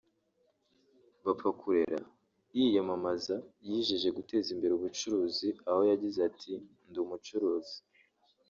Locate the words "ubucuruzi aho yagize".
4.75-6.19